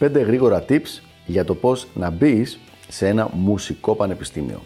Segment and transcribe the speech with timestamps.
[0.00, 4.62] Πέντε γρήγορα tips για το πώς να μπεις σε ένα μουσικό πανεπιστήμιο.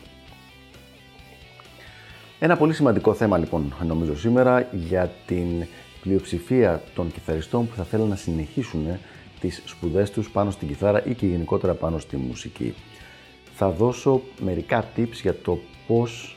[2.39, 5.67] Ένα πολύ σημαντικό θέμα λοιπόν νομίζω σήμερα για την
[6.01, 8.87] πλειοψηφία των κιθαριστών που θα θέλουν να συνεχίσουν
[9.41, 12.75] τις σπουδές τους πάνω στην κιθάρα ή και γενικότερα πάνω στη μουσική.
[13.55, 16.37] Θα δώσω μερικά tips για το πώς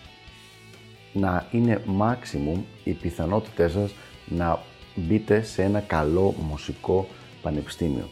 [1.14, 3.94] να είναι maximum οι πιθανότητές σας
[4.26, 4.60] να
[4.96, 7.08] μπείτε σε ένα καλό μουσικό
[7.42, 8.10] πανεπιστήμιο.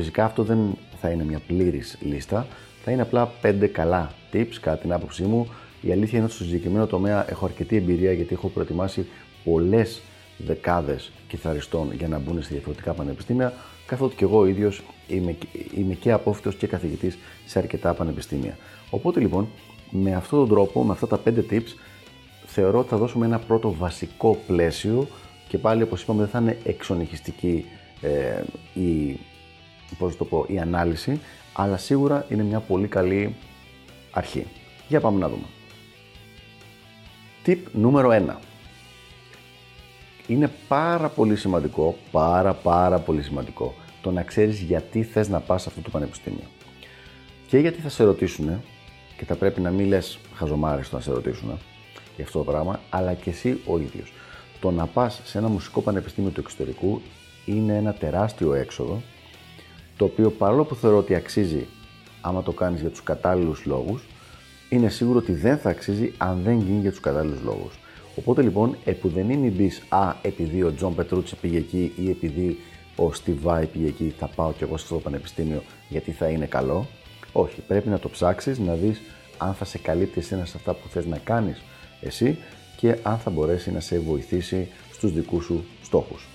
[0.00, 0.58] Φυσικά αυτό δεν
[1.00, 2.46] θα είναι μια πλήρης λίστα,
[2.84, 5.48] θα είναι απλά 5 καλά tips κατά την άποψή μου.
[5.80, 9.06] Η αλήθεια είναι ότι στο συγκεκριμένο τομέα έχω αρκετή εμπειρία γιατί έχω προετοιμάσει
[9.44, 10.02] πολλές
[10.36, 13.52] δεκάδες κιθαριστών για να μπουν σε διαφορετικά πανεπιστήμια,
[13.86, 15.36] καθότι και εγώ ο ίδιος είμαι,
[15.76, 18.56] είμαι και απόφυτος και καθηγητής σε αρκετά πανεπιστήμια.
[18.90, 19.48] Οπότε λοιπόν,
[19.90, 21.74] με αυτόν τον τρόπο, με αυτά τα 5 tips,
[22.46, 25.06] θεωρώ ότι θα δώσουμε ένα πρώτο βασικό πλαίσιο
[25.48, 27.64] και πάλι όπως είπαμε δεν θα είναι εξονυχιστική
[28.00, 28.42] ε,
[28.80, 29.18] η,
[29.98, 31.20] πώς το πω, η ανάλυση,
[31.52, 33.34] αλλά σίγουρα είναι μια πολύ καλή
[34.10, 34.46] αρχή.
[34.88, 35.44] Για πάμε να δούμε.
[37.46, 38.36] Tip νούμερο 1.
[40.26, 45.62] Είναι πάρα πολύ σημαντικό, πάρα πάρα πολύ σημαντικό, το να ξέρεις γιατί θες να πας
[45.62, 46.46] σε αυτό το πανεπιστήμιο.
[47.46, 48.62] Και γιατί θα σε ρωτήσουν,
[49.16, 51.58] και θα πρέπει να μην λες χαζομάρες να σε ρωτήσουν,
[52.16, 54.12] για αυτό το πράγμα, αλλά και εσύ ο ίδιος.
[54.60, 57.00] Το να πας σε ένα μουσικό πανεπιστήμιο του εξωτερικού
[57.44, 59.02] είναι ένα τεράστιο έξοδο,
[60.00, 61.66] το οποίο παρόλο που θεωρώ ότι αξίζει
[62.20, 64.02] άμα το κάνεις για τους κατάλληλους λόγους,
[64.68, 67.78] είναι σίγουρο ότι δεν θα αξίζει αν δεν γίνει για τους κατάλληλους λόγους.
[68.16, 72.58] Οπότε λοιπόν, επουδενί μην μπεις Α, επειδή ο Τζον Πετρούτσι πήγε εκεί ή επειδή
[72.96, 76.26] ο Steve Vai πήγε εκεί, θα πάω κι εγώ σε αυτό το πανεπιστήμιο γιατί θα
[76.28, 76.86] είναι καλό.
[77.32, 79.00] Όχι, πρέπει να το ψάξεις, να δεις
[79.38, 81.62] αν θα σε καλύπτει εσένα σε αυτά που θες να κάνεις
[82.00, 82.38] εσύ
[82.76, 86.26] και αν θα μπορέσει να σε βοηθήσει στους δικούς σου στόχους.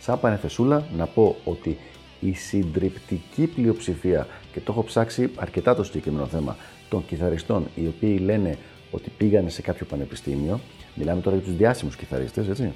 [0.00, 1.78] Σαν πανεθεσούλα να πω ότι
[2.20, 6.56] η συντριπτική πλειοψηφία και το έχω ψάξει αρκετά το συγκεκριμένο θέμα
[6.88, 8.58] των κιθαριστών οι οποίοι λένε
[8.90, 10.60] ότι πήγανε σε κάποιο πανεπιστήμιο,
[10.94, 12.72] μιλάμε τώρα για τους διάσημους κιθαρίστες, έτσι,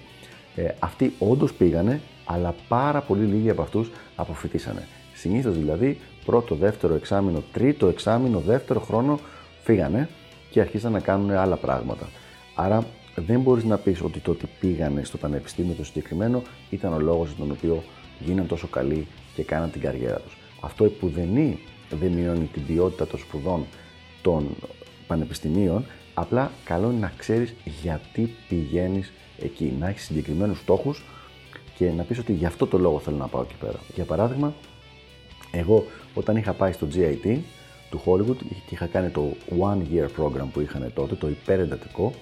[0.55, 4.87] ε, αυτοί όντως πήγανε, αλλά πάρα πολύ λίγοι από αυτούς αποφυτίσανε.
[5.15, 9.19] Συνήθως δηλαδή πρώτο, δεύτερο εξάμεινο, τρίτο εξάμεινο, δεύτερο χρόνο
[9.62, 10.09] φύγανε
[10.51, 12.09] και αρχίσαν να κάνουν άλλα πράγματα.
[12.55, 16.99] Άρα δεν μπορείς να πεις ότι το ότι πήγανε στο πανεπιστήμιο το συγκεκριμένο ήταν ο
[16.99, 17.83] λόγος για τον οποίο
[18.25, 20.37] γίνανε τόσο καλοί και κάναν την καριέρα τους.
[20.61, 21.59] Αυτό επουδενή
[21.91, 23.67] δεν μειώνει την ποιότητα των σπουδών
[24.23, 24.57] των
[25.07, 31.05] πανεπιστημίων, απλά καλό είναι να ξέρεις γιατί πηγαίνεις εκεί, να έχεις συγκεκριμένους στόχους
[31.77, 33.79] και να πεις ότι γι' αυτό το λόγο θέλω να πάω εκεί πέρα.
[33.95, 34.55] Για παράδειγμα,
[35.51, 37.39] εγώ όταν είχα πάει στο GIT
[37.91, 42.13] του Hollywood και είχα κάνει το One Year Program που είχαν τότε, το υπερεντατικό,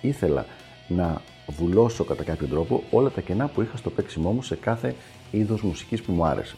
[0.00, 0.46] ήθελα
[0.88, 4.94] να βουλώσω κατά κάποιο τρόπο όλα τα κενά που είχα στο παίξιμό μου σε κάθε
[5.30, 6.54] είδος μουσικής που μου άρεσε.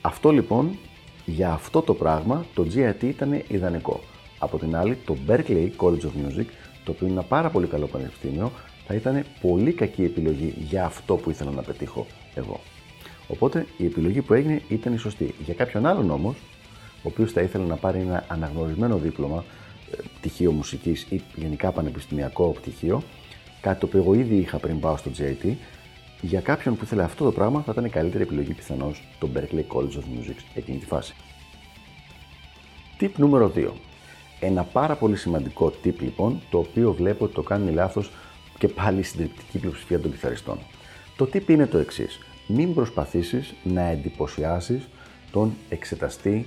[0.00, 0.78] Αυτό λοιπόν,
[1.24, 4.00] για αυτό το πράγμα, το GIT ήταν ιδανικό.
[4.38, 6.46] Από την άλλη, το Berkeley College of Music,
[6.84, 8.50] το οποίο είναι ένα πάρα πολύ καλό πανεπιστήμιο,
[8.86, 12.60] θα ήταν πολύ κακή επιλογή για αυτό που ήθελα να πετύχω εγώ.
[13.28, 15.34] Οπότε η επιλογή που έγινε ήταν η σωστή.
[15.44, 16.36] Για κάποιον άλλον όμως,
[16.96, 19.44] ο οποίος θα ήθελε να πάρει ένα αναγνωρισμένο δίπλωμα,
[20.18, 23.02] πτυχίο μουσικής ή γενικά πανεπιστημιακό πτυχίο,
[23.64, 25.54] κάτι το οποίο εγώ ήδη είχα πριν πάω στο JIT,
[26.20, 29.76] για κάποιον που ήθελε αυτό το πράγμα θα ήταν η καλύτερη επιλογή πιθανώς το Berkeley
[29.76, 31.14] College of Music εκείνη τη φάση.
[33.00, 33.68] Tip νούμερο 2.
[34.40, 38.10] Ένα πάρα πολύ σημαντικό tip λοιπόν, το οποίο βλέπω ότι το κάνει λάθος
[38.58, 40.58] και πάλι η συντριπτική πλειοψηφία των κιθαριστών.
[41.16, 42.18] Το tip είναι το εξής.
[42.46, 44.88] Μην προσπαθήσεις να εντυπωσιάσεις
[45.30, 46.46] τον εξεταστή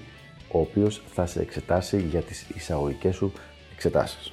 [0.51, 3.31] ο οποίος θα σε εξετάσει για τις εισαγωγικές σου
[3.73, 4.31] εξετάσεις.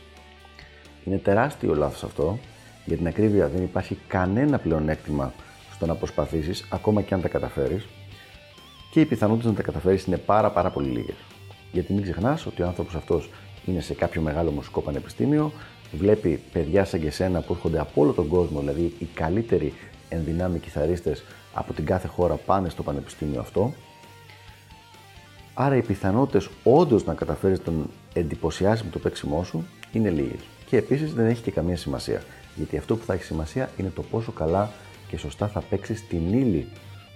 [1.05, 2.39] Είναι τεράστιο λάθος αυτό,
[2.85, 5.33] για την ακρίβεια δεν υπάρχει κανένα πλεονέκτημα
[5.73, 7.87] στο να προσπαθήσεις, ακόμα και αν τα καταφέρεις,
[8.91, 11.17] και οι πιθανότητες να τα καταφέρεις είναι πάρα πάρα πολύ λίγες.
[11.73, 13.31] Γιατί μην ξεχνάς ότι ο άνθρωπος αυτός
[13.67, 15.53] είναι σε κάποιο μεγάλο μουσικό πανεπιστήμιο,
[15.93, 19.73] βλέπει παιδιά σαν και σένα που έρχονται από όλο τον κόσμο, δηλαδή οι καλύτεροι
[20.09, 23.73] ενδυνάμει κιθαρίστες από την κάθε χώρα πάνε στο πανεπιστήμιο αυτό
[25.55, 30.41] Άρα οι πιθανότητες όντως να καταφέρεις τον εντυπωσιάσει με το παίξιμό σου είναι λίγες.
[30.67, 32.23] Και επίσης δεν έχει και καμία σημασία.
[32.55, 34.71] Γιατί αυτό που θα έχει σημασία είναι το πόσο καλά
[35.09, 36.69] και σωστά θα παίξεις την ύλη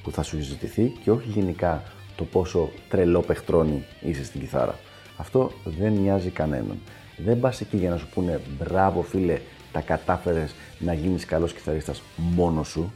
[0.02, 1.82] που θα σου συζητηθεί και όχι γενικά
[2.16, 4.78] το πόσο τρελό παιχτρόνι είσαι στην κιθάρα.
[5.16, 6.78] Αυτό δεν νοιάζει κανέναν.
[7.16, 9.40] Δεν πας εκεί για να σου πούνε μπράβο φίλε,
[9.72, 12.92] τα κατάφερες να γίνεις καλός κιθαρίστας μόνος σου.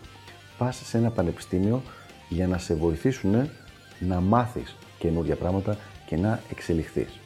[0.58, 1.82] Πας σε ένα πανεπιστήμιο
[2.28, 3.50] για να σε βοηθήσουν
[3.98, 7.18] να μάθεις καινούργια πράγματα και να εξελιχθείς.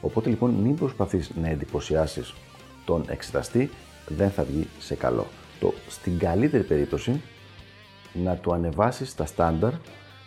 [0.00, 2.34] Οπότε λοιπόν μην προσπαθείς να εντυπωσιάσεις
[2.84, 3.70] τον εξεταστή,
[4.08, 5.26] δεν θα βγει σε καλό.
[5.60, 7.20] Το, στην καλύτερη περίπτωση
[8.12, 9.72] να του ανεβάσεις τα στάνταρ,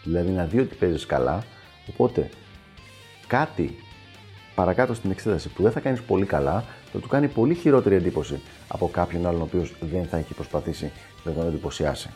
[0.04, 1.44] δηλαδή να δει ότι παίζεις καλά,
[1.90, 2.30] οπότε
[3.28, 3.76] κάτι
[4.56, 8.42] παρακάτω στην εξέταση που δεν θα κάνεις πολύ καλά, θα του κάνει πολύ χειρότερη εντύπωση
[8.68, 10.92] από κάποιον άλλον ο οποίος δεν θα έχει προσπαθήσει
[11.24, 12.10] να τον εντυπωσιάσει.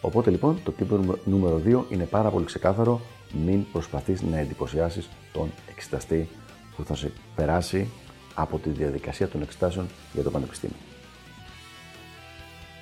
[0.00, 3.00] Οπότε λοιπόν το τύπο νούμερο 2 είναι πάρα πολύ ξεκάθαρο,
[3.44, 6.28] μην προσπαθείς να εντυπωσιάσεις τον εξεταστή
[6.76, 7.88] που θα σε περάσει
[8.38, 10.76] από τη διαδικασία των εξετάσεων για το πανεπιστήμιο.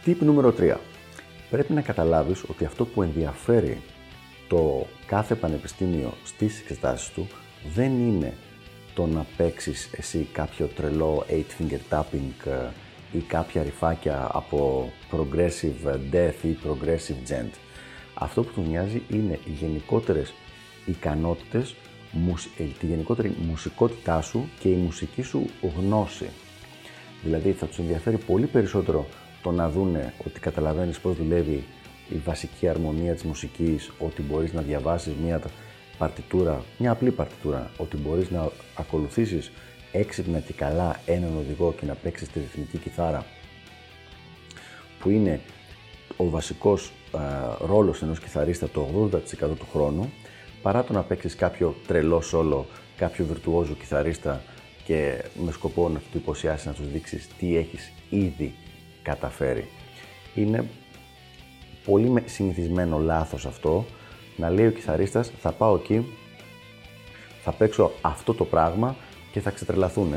[0.05, 0.77] Τύπ νούμερο 3.
[1.51, 3.83] Πρέπει να καταλάβεις ότι αυτό που ενδιαφέρει
[4.49, 7.27] το κάθε πανεπιστήμιο στις εξετάσεις του
[7.75, 8.35] δεν είναι
[8.95, 12.69] το να παίξεις εσύ κάποιο τρελό 8-finger tapping ε,
[13.13, 17.51] ή κάποια ρηφάκια από progressive death ή progressive gent.
[18.15, 20.35] Αυτό που του μοιάζει είναι οι γενικότερες
[20.87, 21.75] ικανότητες, ε,
[22.79, 25.47] τη γενικότερη μουσικότητά σου και η μουσική σου
[25.79, 26.29] γνώση.
[27.23, 29.07] Δηλαδή θα τους ενδιαφέρει πολύ περισσότερο
[29.43, 31.65] το να δούνε ότι καταλαβαίνεις πώς δουλεύει
[32.09, 35.41] η βασική αρμονία της μουσικής, ότι μπορείς να διαβάσεις μια
[35.99, 39.51] παρτιτούρα, μια απλή παρτιτούρα, ότι μπορείς να ακολουθήσεις
[39.93, 43.27] έξυπνα και καλά έναν οδηγό και να παίξεις τη ρυθμική κιθάρα
[44.99, 45.41] που είναι
[46.17, 47.21] ο βασικός α,
[47.67, 50.13] ρόλος ενός κιθαρίστα το 80% του χρόνου
[50.65, 52.67] παρά το να παίξεις κάποιο τρελό σόλο,
[52.97, 54.43] κάποιο βιρτουόζο κιθαρίστα
[54.85, 58.55] και με σκοπό να του υποσιάσει να τους δείξεις τι έχεις ήδη
[59.03, 59.69] καταφέρει.
[60.35, 60.65] Είναι
[61.85, 63.85] πολύ συνηθισμένο λάθος αυτό
[64.37, 66.07] να λέει ο κιθαρίστας θα πάω εκεί,
[67.43, 68.97] θα παίξω αυτό το πράγμα
[69.33, 70.15] και θα ξετρελαθούν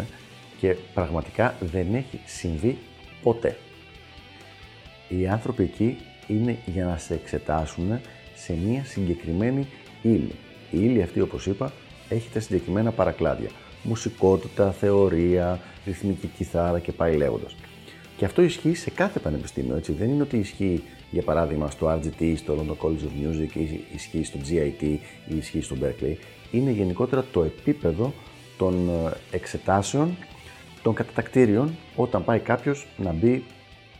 [0.59, 2.77] και πραγματικά δεν έχει συμβεί
[3.23, 3.57] ποτέ.
[5.07, 5.97] Οι άνθρωποι εκεί
[6.27, 7.99] είναι για να σε εξετάσουν
[8.35, 9.67] σε μία συγκεκριμένη
[10.01, 10.35] ύλη.
[10.71, 11.71] Η ύλη αυτή, όπως είπα,
[12.09, 13.49] έχει τα συγκεκριμένα παρακλάδια.
[13.83, 17.55] Μουσικότητα, θεωρία, ρυθμική κιθάρα και πάει λέγοντας.
[18.17, 19.91] Και αυτό ισχύει σε κάθε πανεπιστήμιο, έτσι.
[19.91, 24.23] Δεν είναι ότι ισχύει, για παράδειγμα, στο RGT, στο London College of Music, ή ισχύει
[24.23, 24.81] στο GIT
[25.27, 26.15] ή ισχύει στο Berkeley.
[26.51, 28.13] Είναι γενικότερα το επίπεδο
[28.57, 30.17] των ε, εξετάσεων,
[30.83, 33.43] των κατατακτήριων, όταν πάει κάποιος να μπει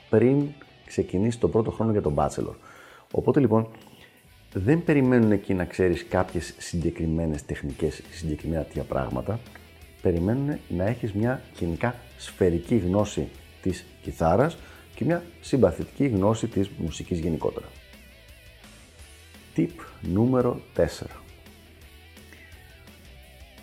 [0.10, 0.48] πριν
[0.86, 2.56] ξεκινήσει τον πρώτο χρόνο για τον bachelor.
[3.12, 3.68] Οπότε λοιπόν,
[4.64, 9.40] δεν περιμένουν εκεί να ξέρεις κάποιες συγκεκριμένες τεχνικές, συγκεκριμένα τέτοια πράγματα.
[10.02, 13.28] Περιμένουν να έχεις μια γενικά σφαιρική γνώση
[13.62, 14.58] της κιθάρας
[14.96, 17.66] και μια συμπαθητική γνώση της μουσικής γενικότερα.
[19.56, 19.70] Tip
[20.02, 20.84] νούμερο 4.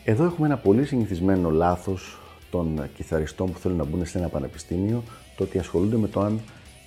[0.05, 2.19] Εδώ έχουμε ένα πολύ συνηθισμένο λάθος
[2.50, 5.02] των κιθαριστών που θέλουν να μπουν σε ένα πανεπιστήμιο,
[5.37, 6.41] το ότι ασχολούνται με το αν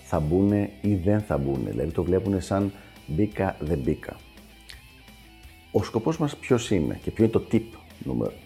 [0.03, 0.51] θα μπουν
[0.81, 1.65] ή δεν θα μπουν.
[1.65, 2.71] Δηλαδή το βλέπουν σαν
[3.07, 4.15] μπήκα δεν μπήκα.
[5.71, 7.61] Ο σκοπός μας ποιος είναι και ποιο είναι το tip.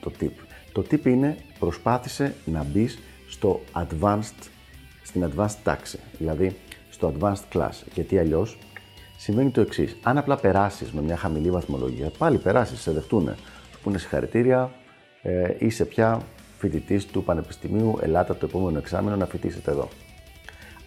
[0.01, 0.31] Το tip,
[0.71, 2.99] το tip είναι προσπάθησε να μπεις
[3.29, 4.49] στο advanced
[5.03, 6.55] στην advanced τάξη, δηλαδή
[6.89, 7.83] στο advanced class.
[7.93, 8.57] Γιατί αλλιώς
[9.17, 9.97] συμβαίνει το εξής.
[10.03, 13.35] Αν απλά περάσεις με μια χαμηλή βαθμολογία, πάλι περάσεις, σε δεχτούν.
[13.71, 14.71] Σου πούνε συγχαρητήρια,
[15.21, 16.21] ε, είσαι πια
[16.57, 19.89] φοιτητής του Πανεπιστημίου, ελάτε το επόμενο εξάμεινο να φοιτήσετε εδώ.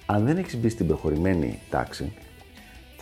[0.07, 2.13] Αν δεν έχεις μπει στην προχωρημένη τάξη,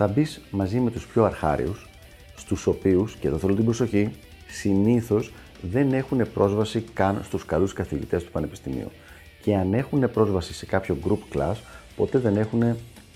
[0.03, 1.89] θα μπεις μαζί με τους πιο αρχάριους,
[2.37, 4.11] στους οποίους, και εδώ θέλω την προσοχή,
[4.49, 5.33] συνήθως
[5.71, 8.91] δεν έχουν πρόσβαση καν στους καλούς καθηγητές του Πανεπιστημίου
[9.43, 11.55] και αν έχουν πρόσβαση σε κάποιο group class,
[11.97, 12.63] ποτέ δεν έχουν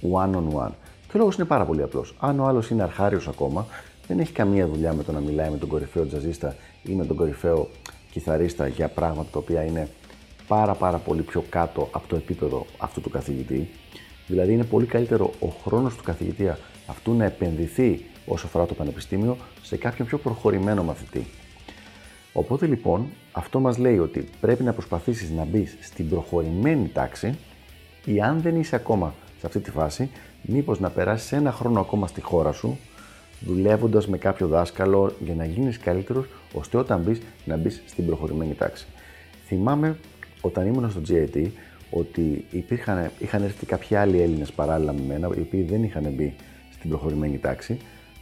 [0.02, 0.70] one-on-one.
[1.08, 2.14] Και ο λόγος είναι πάρα πολύ απλός.
[2.20, 3.66] Αν ο άλλος είναι αρχάριος ακόμα,
[4.06, 7.16] δεν έχει καμία δουλειά με το να μιλάει με τον κορυφαίο τζαζίστα ή με τον
[7.16, 7.68] κορυφαίο
[8.10, 9.88] κιθαρίστα για πράγματα τα οποία είναι
[10.48, 13.68] πάρα πάρα πολύ πιο κάτω από το επίπεδο αυτού του καθηγητή.
[14.26, 16.48] Δηλαδή είναι πολύ καλύτερο ο χρόνος του καθηγητή
[16.86, 21.26] αυτού να επενδυθεί όσο αφορά το πανεπιστήμιο σε κάποιον πιο προχωρημένο μαθητή.
[22.32, 27.38] Οπότε λοιπόν αυτό μας λέει ότι πρέπει να προσπαθήσεις να μπεις στην προχωρημένη τάξη
[28.04, 30.10] ή αν δεν είσαι ακόμα σε αυτή τη φάση,
[30.42, 32.78] μήπως να περάσεις ένα χρόνο ακόμα στη χώρα σου,
[33.40, 38.54] δουλεύοντας με κάποιο δάσκαλο για να γίνεις καλύτερος, ώστε όταν μπεις να μπεις στην προχωρημένη
[38.54, 38.86] τάξη.
[39.46, 39.96] Θυμάμαι
[40.40, 41.46] όταν ήμουν στο GIT
[41.90, 46.34] ότι υπήρχαν, είχαν έρθει κάποιοι άλλοι Έλληνες παράλληλα με μένα, οι οποίοι δεν είχαν μπει
[46.86, 47.78] στην προχωρημένη τάξη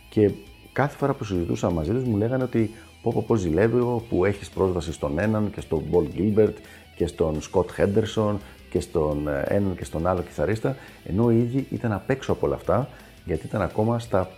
[0.08, 0.30] και
[0.72, 2.70] κάθε φορά που συζητούσα μαζί τους μου λέγανε ότι
[3.02, 6.56] πω πω πω ζηλεύω που έχεις πρόσβαση στον έναν και στον Πολ Γκίλμπερτ
[6.96, 8.38] και στον Σκοτ Χέντερσον
[8.70, 12.46] και στον ε, έναν και στον άλλο κιθαρίστα, ενώ οι ίδιοι ήταν απ' έξω από
[12.46, 12.88] όλα αυτά,
[13.24, 14.30] γιατί ήταν ακόμα στα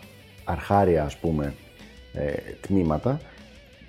[0.44, 1.54] αρχάρια ας πούμε
[2.12, 3.20] ε, τμήματα.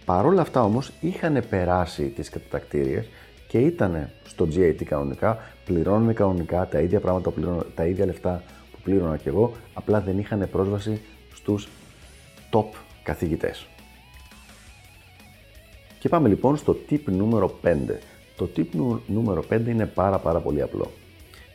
[0.06, 3.08] Παρόλα αυτά όμως είχαν περάσει τις κατατακτήριες
[3.48, 8.57] και ήταν στο GIT κανονικά, πληρώνουν κανονικά τα ίδια πράγματα, που τα ίδια λεφτά που
[8.88, 11.02] πλήρωνα και εγώ, απλά δεν είχαν πρόσβαση
[11.34, 11.68] στους
[12.52, 12.66] top
[13.04, 13.68] καθηγητές.
[16.00, 17.76] Και πάμε λοιπόν στο tip νούμερο 5.
[18.38, 20.92] Το tip νούμερο 5 είναι πάρα πάρα πολύ απλό.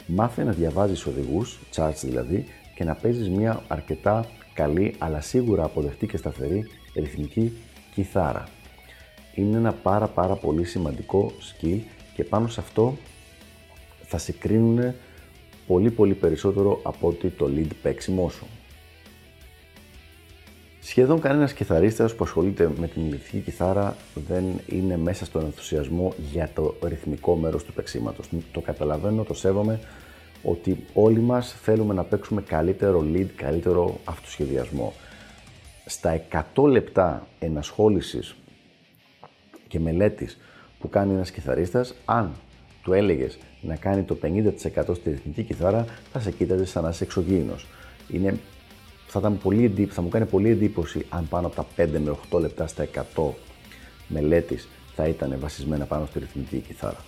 [0.06, 6.06] Μάθε να διαβάζεις οδηγούς, charts δηλαδή, και να παίζεις μια αρκετά καλή αλλά σίγουρα αποδεκτή
[6.06, 7.52] και σταθερή ρυθμική
[7.94, 8.48] κιθάρα.
[9.34, 11.80] Είναι ένα πάρα πάρα πολύ σημαντικό skill
[12.14, 12.96] και πάνω σε αυτό
[14.02, 14.94] θα σε κρίνουν
[15.66, 18.46] πολύ πολύ περισσότερο από ότι το lead παίξιμό σου.
[20.80, 26.50] Σχεδόν κανένας κιθαρίστας που ασχολείται με την ηλεκτρική κιθάρα δεν είναι μέσα στον ενθουσιασμό για
[26.54, 28.28] το ρυθμικό μέρος του παίξήματος.
[28.52, 29.80] Το καταλαβαίνω, το σέβομαι,
[30.42, 34.92] ότι όλοι μας θέλουμε να παίξουμε καλύτερο lead, καλύτερο αυτοσχεδιασμό.
[35.86, 36.22] Στα
[36.54, 38.34] 100 λεπτά ενασχόλησης
[39.68, 40.38] και μελέτης
[40.80, 42.32] που κάνει ένας κιθαρίστας, αν
[42.82, 47.04] του έλεγες να κάνει το 50% στη ρυθμική κιθάρα, θα σε κοίταζε σαν να είσαι
[47.04, 47.66] εξωγήινος.
[48.08, 48.38] Είναι,
[49.06, 52.40] θα, ήταν πολύ, θα μου κάνει πολύ εντύπωση αν πάνω από τα 5 με 8
[52.40, 52.86] λεπτά στα
[53.16, 53.22] 100
[54.08, 57.04] μελέτης θα ήταν βασισμένα πάνω στη ρυθμική κιθάρα.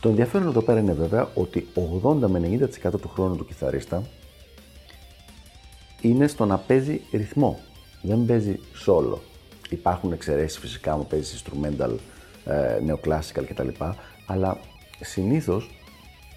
[0.00, 1.66] Το ενδιαφέρον εδώ πέρα είναι βέβαια ότι
[2.02, 4.02] 80 με 90% του χρόνου του κιθαρίστα
[6.00, 7.58] είναι στο να παίζει ρυθμό.
[8.02, 9.18] Δεν παίζει solo.
[9.68, 11.94] Υπάρχουν εξαιρέσεις φυσικά μου παίζεις instrumental,
[12.44, 13.68] ε, neoclassical κτλ.
[14.26, 14.58] Αλλά
[15.00, 15.70] συνήθως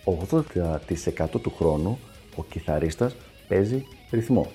[0.06, 2.00] 80% του χρόνου
[2.36, 3.16] ο κιθαρίστας
[3.48, 4.52] παίζει ρυθμό.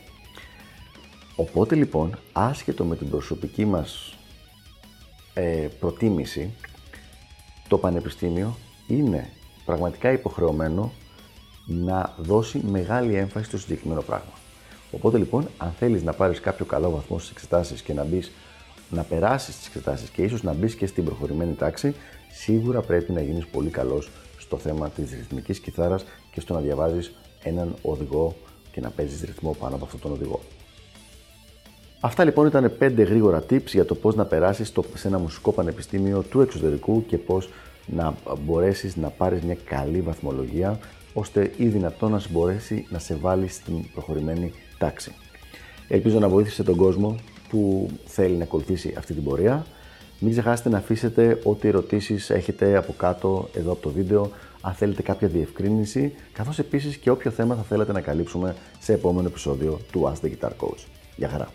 [1.37, 4.17] Οπότε λοιπόν, άσχετο με την προσωπική μας
[5.35, 6.51] ε, προτίμηση,
[7.69, 9.31] το πανεπιστήμιο είναι
[9.65, 10.93] πραγματικά υποχρεωμένο
[11.67, 14.33] να δώσει μεγάλη έμφαση στο συγκεκριμένο πράγμα.
[14.91, 18.33] Οπότε λοιπόν, αν θέλεις να πάρεις κάποιο καλό βαθμό στις εξετάσεις και να μπεις
[18.91, 21.95] να περάσεις τις εξετάσεις και ίσως να μπεις και στην προχωρημένη τάξη,
[22.37, 27.15] σίγουρα πρέπει να γίνεις πολύ καλός στο θέμα της ρυθμικής κιθάρας και στο να διαβάζεις
[27.43, 28.35] έναν οδηγό
[28.73, 30.41] και να παίζεις ρυθμό πάνω από αυτόν τον οδηγό.
[32.01, 36.23] Αυτά λοιπόν ήταν 5 γρήγορα tips για το πώς να περάσεις σε ένα μουσικό πανεπιστήμιο
[36.23, 37.49] του εξωτερικού και πώς
[37.87, 38.15] να
[38.45, 40.79] μπορέσεις να πάρεις μια καλή βαθμολογία
[41.15, 45.13] ώστε ή δυνατόν να μπορέσει να σε βάλει στην προχωρημένη τάξη.
[45.89, 47.17] Ελπίζω να βοήθησε τον κόσμο
[47.49, 49.67] που θέλει να ακολουθήσει αυτή την πορεία.
[50.19, 54.31] Μην ξεχάσετε να αφήσετε ό,τι ερωτήσεις έχετε από κάτω εδώ από το βίντεο
[54.61, 59.29] αν θέλετε κάποια διευκρίνηση, καθώς επίσης και όποιο θέμα θα θέλετε να καλύψουμε σε επόμενο
[59.29, 60.85] επεισόδιο του Ask the Guitar Coach.
[61.17, 61.49] Γεια χαρά!